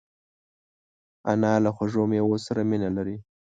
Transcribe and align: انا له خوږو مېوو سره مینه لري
انا 1.31 1.51
له 1.63 1.69
خوږو 1.75 2.03
مېوو 2.11 2.37
سره 2.45 2.61
مینه 2.69 2.89
لري 2.97 3.17